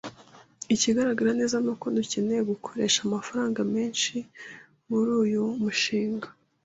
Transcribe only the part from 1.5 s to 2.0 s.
ni uko